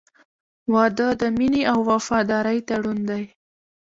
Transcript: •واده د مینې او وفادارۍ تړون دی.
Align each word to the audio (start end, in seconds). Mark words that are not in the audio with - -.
•واده 0.73 1.07
د 1.21 1.23
مینې 1.37 1.61
او 1.71 1.79
وفادارۍ 1.89 2.59
تړون 2.69 2.99
دی. 3.09 3.23